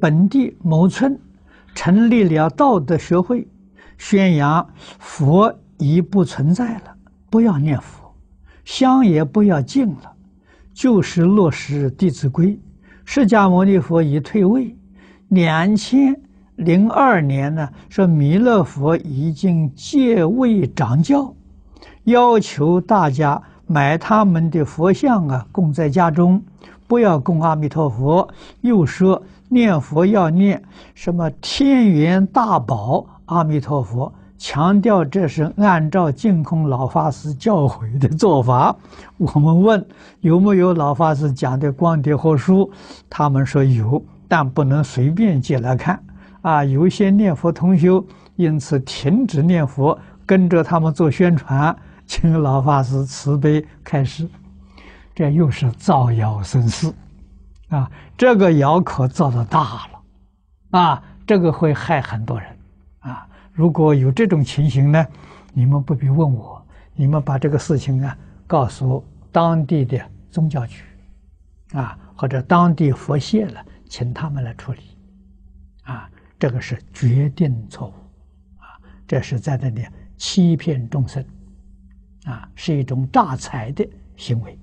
[0.00, 1.18] 本地某村
[1.74, 3.46] 成立了道德学会，
[3.98, 4.66] 宣扬
[4.98, 6.94] 佛已不存在了，
[7.28, 8.14] 不要念佛，
[8.64, 10.12] 香也不要敬了，
[10.72, 12.48] 就是落实《弟子规》。
[13.04, 14.76] 释迦牟尼佛已退位，
[15.28, 16.18] 两千
[16.56, 21.34] 零二年呢，说弥勒佛已经借位掌教，
[22.04, 26.40] 要求大家买他们的佛像啊，供在家中，
[26.86, 28.28] 不要供阿弥陀佛。
[28.60, 30.62] 又说念佛要念
[30.94, 38.74] 什么天元大宝阿弥陀佛，强调这是按照净空老法师教诲的做法。
[39.16, 39.84] 我们问
[40.20, 42.70] 有没有老法师讲的光碟和书，
[43.10, 46.00] 他们说有，但不能随便借来看。
[46.42, 48.04] 啊，有些念佛同修
[48.36, 51.76] 因此停止念佛，跟着他们做宣传，
[52.06, 54.28] 请老法师慈悲开示，
[55.14, 56.92] 这又是造谣生事，
[57.68, 62.56] 啊，这个谣可造的大了，啊，这个会害很多人，
[63.00, 65.06] 啊，如果有这种情形呢，
[65.52, 70.84] 你们不必问我，你们把这个事情啊告诉当地的宗教局，
[71.72, 74.80] 啊，或者当地佛协了，请他们来处理，
[75.82, 76.08] 啊。
[76.38, 77.92] 这个是决定错误，
[78.60, 78.76] 啊，
[79.08, 79.86] 这是在那里
[80.18, 81.24] 欺骗众生，
[82.26, 84.58] 啊，是一种诈财的行为。